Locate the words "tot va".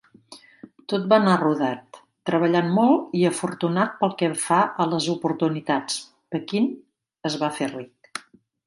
0.93-1.17